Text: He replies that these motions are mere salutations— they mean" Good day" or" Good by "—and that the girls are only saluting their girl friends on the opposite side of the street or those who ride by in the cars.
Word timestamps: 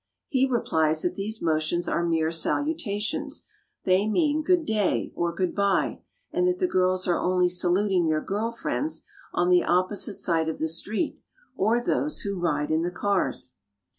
He 0.29 0.47
replies 0.49 1.03
that 1.03 1.13
these 1.13 1.43
motions 1.43 1.87
are 1.87 2.03
mere 2.03 2.31
salutations— 2.31 3.43
they 3.85 4.07
mean" 4.07 4.41
Good 4.41 4.65
day" 4.65 5.11
or" 5.15 5.31
Good 5.31 5.53
by 5.53 6.01
"—and 6.33 6.47
that 6.47 6.57
the 6.57 6.65
girls 6.65 7.07
are 7.07 7.19
only 7.19 7.49
saluting 7.49 8.07
their 8.07 8.19
girl 8.19 8.49
friends 8.51 9.03
on 9.31 9.49
the 9.49 9.63
opposite 9.63 10.17
side 10.19 10.49
of 10.49 10.57
the 10.57 10.67
street 10.69 11.19
or 11.55 11.79
those 11.79 12.21
who 12.21 12.39
ride 12.39 12.69
by 12.69 12.73
in 12.73 12.81
the 12.81 12.89
cars. 12.89 13.53